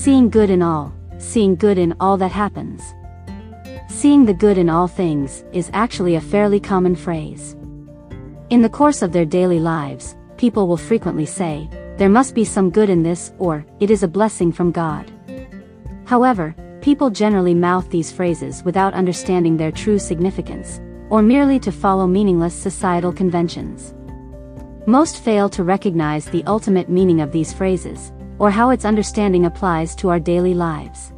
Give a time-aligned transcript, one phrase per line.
[0.00, 2.94] Seeing good in all, seeing good in all that happens.
[3.90, 7.54] Seeing the good in all things is actually a fairly common phrase.
[8.48, 11.68] In the course of their daily lives, people will frequently say,
[11.98, 15.04] there must be some good in this, or, it is a blessing from God.
[16.06, 20.80] However, people generally mouth these phrases without understanding their true significance,
[21.10, 23.92] or merely to follow meaningless societal conventions.
[24.86, 29.94] Most fail to recognize the ultimate meaning of these phrases, or how its understanding applies
[29.94, 31.12] to our daily lives.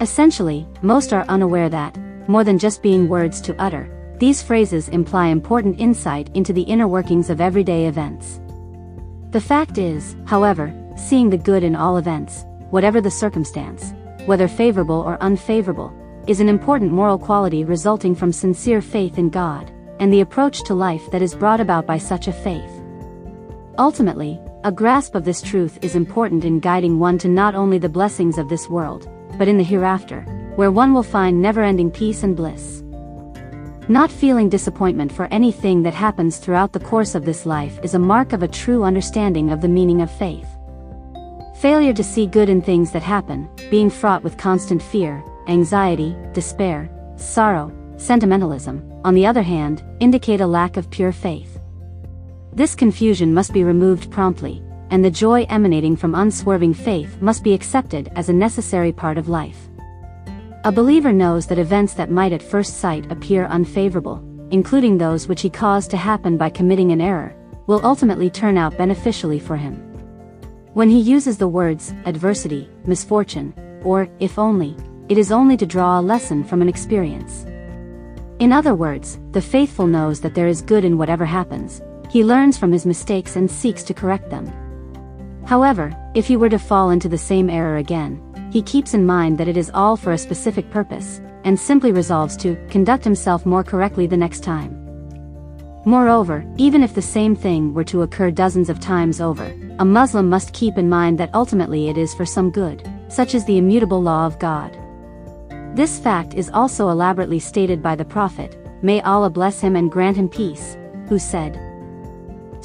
[0.00, 1.96] Essentially, most are unaware that,
[2.28, 6.86] more than just being words to utter, these phrases imply important insight into the inner
[6.86, 8.40] workings of everyday events.
[9.30, 13.94] The fact is, however, seeing the good in all events, whatever the circumstance,
[14.26, 15.92] whether favorable or unfavorable,
[16.26, 20.74] is an important moral quality resulting from sincere faith in God, and the approach to
[20.74, 22.82] life that is brought about by such a faith.
[23.78, 27.88] Ultimately, a grasp of this truth is important in guiding one to not only the
[27.88, 29.08] blessings of this world,
[29.38, 30.22] but in the hereafter,
[30.56, 32.82] where one will find never-ending peace and bliss.
[33.88, 38.00] Not feeling disappointment for anything that happens throughout the course of this life is a
[38.00, 40.48] mark of a true understanding of the meaning of faith.
[41.60, 46.90] Failure to see good in things that happen, being fraught with constant fear, anxiety, despair,
[47.14, 51.55] sorrow, sentimentalism, on the other hand, indicate a lack of pure faith.
[52.56, 57.52] This confusion must be removed promptly, and the joy emanating from unswerving faith must be
[57.52, 59.68] accepted as a necessary part of life.
[60.64, 65.42] A believer knows that events that might at first sight appear unfavorable, including those which
[65.42, 69.74] he caused to happen by committing an error, will ultimately turn out beneficially for him.
[70.72, 73.52] When he uses the words adversity, misfortune,
[73.84, 74.74] or if only,
[75.10, 77.44] it is only to draw a lesson from an experience.
[78.38, 82.56] In other words, the faithful knows that there is good in whatever happens, he learns
[82.56, 84.52] from his mistakes and seeks to correct them.
[85.46, 88.20] However, if he were to fall into the same error again,
[88.52, 92.36] he keeps in mind that it is all for a specific purpose, and simply resolves
[92.38, 94.72] to conduct himself more correctly the next time.
[95.84, 100.28] Moreover, even if the same thing were to occur dozens of times over, a Muslim
[100.28, 104.02] must keep in mind that ultimately it is for some good, such as the immutable
[104.02, 104.76] law of God.
[105.76, 110.16] This fact is also elaborately stated by the Prophet, may Allah bless him and grant
[110.16, 110.76] him peace,
[111.08, 111.60] who said,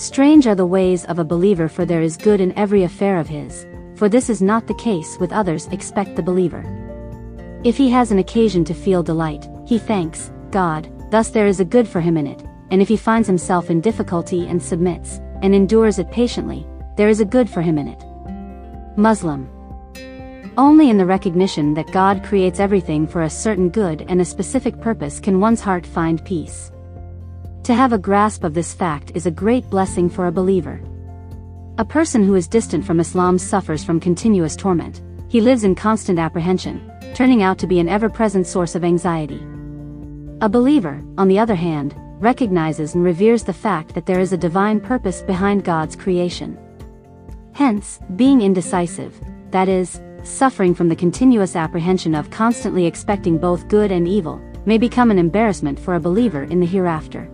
[0.00, 3.28] Strange are the ways of a believer for there is good in every affair of
[3.28, 3.66] his,
[3.96, 6.64] for this is not the case with others expect the believer.
[7.64, 11.66] If he has an occasion to feel delight, he thanks God, thus there is a
[11.66, 15.54] good for him in it, and if he finds himself in difficulty and submits, and
[15.54, 18.02] endures it patiently, there is a good for him in it.
[18.96, 19.50] Muslim.
[20.56, 24.80] Only in the recognition that God creates everything for a certain good and a specific
[24.80, 26.72] purpose can one's heart find peace.
[27.64, 30.80] To have a grasp of this fact is a great blessing for a believer.
[31.76, 36.18] A person who is distant from Islam suffers from continuous torment, he lives in constant
[36.18, 39.42] apprehension, turning out to be an ever-present source of anxiety.
[40.40, 44.38] A believer, on the other hand, recognizes and reveres the fact that there is a
[44.38, 46.58] divine purpose behind God's creation.
[47.52, 53.92] Hence, being indecisive, that is, suffering from the continuous apprehension of constantly expecting both good
[53.92, 57.30] and evil, may become an embarrassment for a believer in the hereafter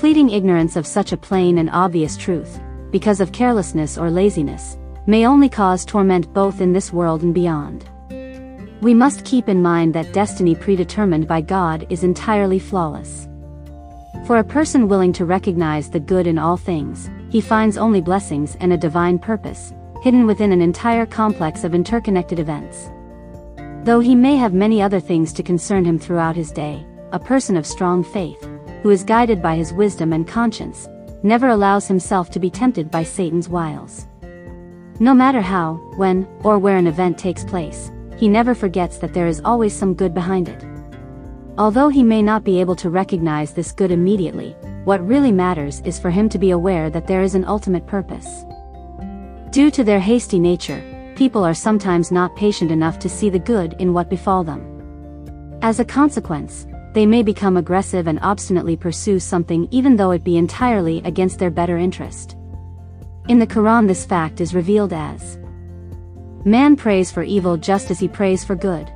[0.00, 2.58] pleading ignorance of such a plain and obvious truth,
[2.90, 7.86] because of carelessness or laziness, may only cause torment both in this world and beyond.
[8.80, 13.28] We must keep in mind that destiny predetermined by God is entirely flawless.
[14.26, 18.56] For a person willing to recognize the good in all things, he finds only blessings
[18.58, 22.88] and a divine purpose, hidden within an entire complex of interconnected events.
[23.84, 27.54] Though he may have many other things to concern him throughout his day, a person
[27.54, 28.48] of strong faith,
[28.82, 30.88] who is guided by his wisdom and conscience,
[31.22, 34.06] never allows himself to be tempted by Satan's wiles.
[34.98, 39.26] No matter how, when, or where an event takes place, he never forgets that there
[39.26, 40.64] is always some good behind it.
[41.58, 45.98] Although he may not be able to recognize this good immediately, what really matters is
[45.98, 48.44] for him to be aware that there is an ultimate purpose.
[49.50, 53.74] Due to their hasty nature, people are sometimes not patient enough to see the good
[53.78, 55.58] in what befall them.
[55.60, 60.36] As a consequence, they may become aggressive and obstinately pursue something even though it be
[60.36, 62.36] entirely against their better interest.
[63.28, 65.38] In the Quran this fact is revealed as
[66.44, 68.90] Man prays for evil just as he prays for good.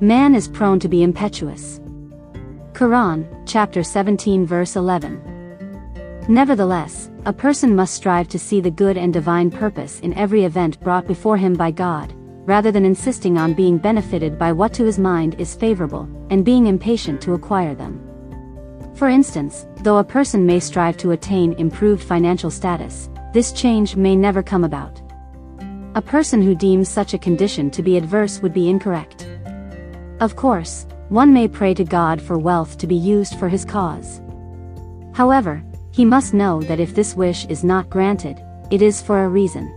[0.00, 1.80] Man is prone to be impetuous.
[2.72, 5.20] Quran, chapter 17 verse 11.
[6.28, 10.80] Nevertheless, a person must strive to see the good and divine purpose in every event
[10.80, 12.14] brought before him by God,
[12.46, 16.66] rather than insisting on being benefited by what to his mind is favorable, and being
[16.66, 18.00] impatient to acquire them.
[18.94, 24.14] For instance, though a person may strive to attain improved financial status, this change may
[24.14, 25.00] never come about.
[25.96, 29.26] A person who deems such a condition to be adverse would be incorrect.
[30.20, 34.20] Of course, one may pray to God for wealth to be used for his cause.
[35.12, 38.40] However, he must know that if this wish is not granted,
[38.70, 39.72] it is for a reason.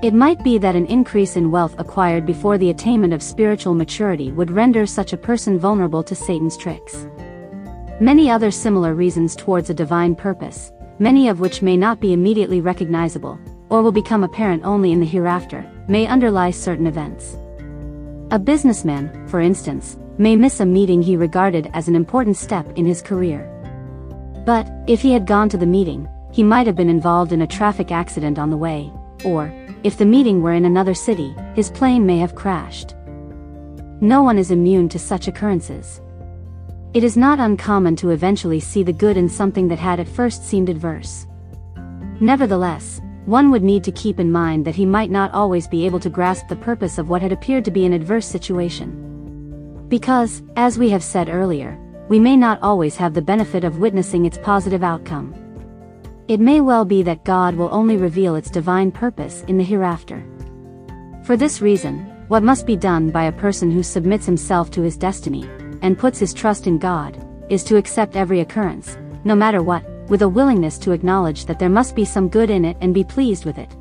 [0.00, 4.30] It might be that an increase in wealth acquired before the attainment of spiritual maturity
[4.30, 7.08] would render such a person vulnerable to Satan's tricks.
[7.98, 12.60] Many other similar reasons towards a divine purpose, many of which may not be immediately
[12.60, 13.40] recognizable,
[13.70, 17.36] or will become apparent only in the hereafter, may underlie certain events.
[18.30, 22.86] A businessman, for instance, may miss a meeting he regarded as an important step in
[22.86, 23.50] his career.
[24.46, 27.48] But, if he had gone to the meeting, he might have been involved in a
[27.48, 28.92] traffic accident on the way,
[29.24, 29.52] or,
[29.88, 32.94] if the meeting were in another city, his plane may have crashed.
[34.02, 36.02] No one is immune to such occurrences.
[36.92, 40.44] It is not uncommon to eventually see the good in something that had at first
[40.44, 41.26] seemed adverse.
[42.20, 46.00] Nevertheless, one would need to keep in mind that he might not always be able
[46.00, 49.86] to grasp the purpose of what had appeared to be an adverse situation.
[49.88, 51.78] Because, as we have said earlier,
[52.10, 55.34] we may not always have the benefit of witnessing its positive outcome.
[56.28, 60.22] It may well be that God will only reveal its divine purpose in the hereafter.
[61.24, 64.98] For this reason, what must be done by a person who submits himself to his
[64.98, 65.48] destiny,
[65.80, 67.16] and puts his trust in God,
[67.48, 71.70] is to accept every occurrence, no matter what, with a willingness to acknowledge that there
[71.70, 73.74] must be some good in it and be pleased with it.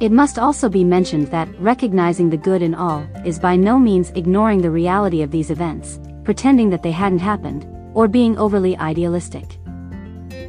[0.00, 4.12] It must also be mentioned that recognizing the good in all is by no means
[4.12, 9.58] ignoring the reality of these events, pretending that they hadn't happened, or being overly idealistic.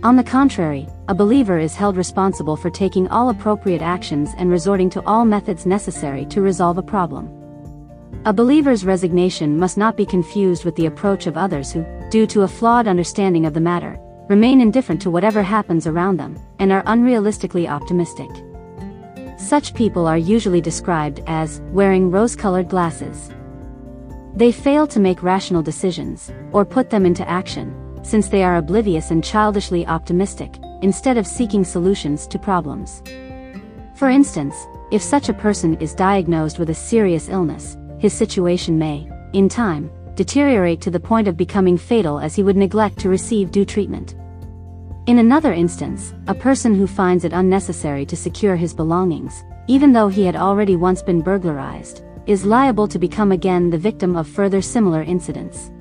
[0.03, 4.89] On the contrary, a believer is held responsible for taking all appropriate actions and resorting
[4.89, 7.29] to all methods necessary to resolve a problem.
[8.23, 12.43] A believer's resignation must not be confused with the approach of others who, due to
[12.43, 13.99] a flawed understanding of the matter,
[14.29, 18.29] remain indifferent to whatever happens around them, and are unrealistically optimistic.
[19.37, 23.31] Such people are usually described as wearing rose-colored glasses.
[24.33, 29.11] They fail to make rational decisions, or put them into action, since they are oblivious
[29.11, 33.01] and childishly optimistic, instead of seeking solutions to problems.
[33.95, 34.55] For instance,
[34.91, 39.91] if such a person is diagnosed with a serious illness, his situation may, in time,
[40.15, 44.15] deteriorate to the point of becoming fatal as he would neglect to receive due treatment.
[45.07, 50.09] In another instance, a person who finds it unnecessary to secure his belongings, even though
[50.09, 54.61] he had already once been burglarized, is liable to become again the victim of further
[54.61, 55.71] similar incidents.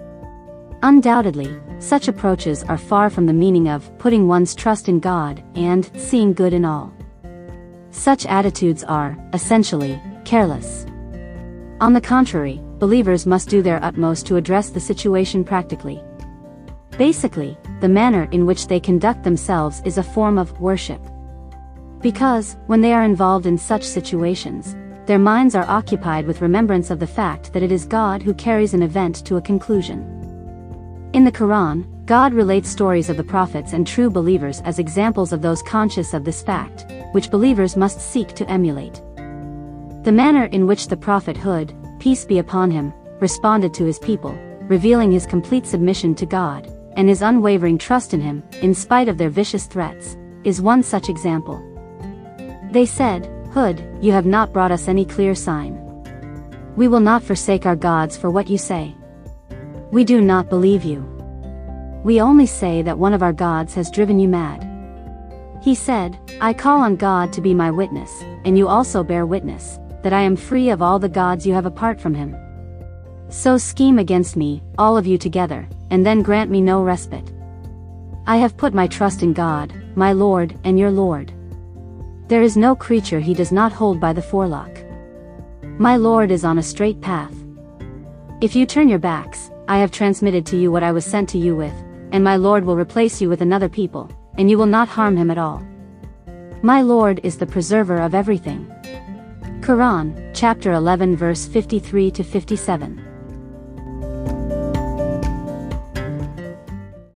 [0.82, 5.90] Undoubtedly, such approaches are far from the meaning of putting one's trust in God and
[5.94, 6.90] seeing good in all.
[7.90, 10.86] Such attitudes are, essentially, careless.
[11.82, 16.02] On the contrary, believers must do their utmost to address the situation practically.
[16.96, 21.00] Basically, the manner in which they conduct themselves is a form of worship.
[22.00, 27.00] Because, when they are involved in such situations, their minds are occupied with remembrance of
[27.00, 30.19] the fact that it is God who carries an event to a conclusion.
[31.12, 35.42] In the Quran, God relates stories of the prophets and true believers as examples of
[35.42, 39.02] those conscious of this fact, which believers must seek to emulate.
[40.04, 44.38] The manner in which the Prophet Hud, peace be upon him, responded to his people,
[44.68, 49.18] revealing his complete submission to God, and his unwavering trust in him, in spite of
[49.18, 51.60] their vicious threats, is one such example.
[52.70, 55.74] They said, Hud, you have not brought us any clear sign.
[56.76, 58.94] We will not forsake our gods for what you say.
[59.92, 61.00] We do not believe you.
[62.04, 64.66] We only say that one of our gods has driven you mad.
[65.62, 69.78] He said, I call on God to be my witness, and you also bear witness,
[70.02, 72.36] that I am free of all the gods you have apart from him.
[73.30, 77.32] So scheme against me, all of you together, and then grant me no respite.
[78.26, 81.32] I have put my trust in God, my Lord and your Lord.
[82.28, 84.70] There is no creature he does not hold by the forelock.
[85.78, 87.34] My Lord is on a straight path.
[88.40, 91.38] If you turn your backs, I have transmitted to you what I was sent to
[91.38, 91.72] you with,
[92.10, 95.30] and my Lord will replace you with another people, and you will not harm him
[95.30, 95.64] at all.
[96.60, 98.66] My Lord is the preserver of everything.
[99.60, 103.09] Quran, chapter 11 verse 53 to 57.